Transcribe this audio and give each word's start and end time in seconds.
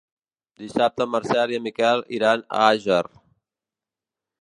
Dissabte 0.63 1.05
en 1.07 1.11
Marcel 1.17 1.53
i 1.55 1.59
en 1.59 1.65
Miquel 1.67 2.03
iran 2.19 2.45
a 2.47 2.65
Àger. 2.73 3.01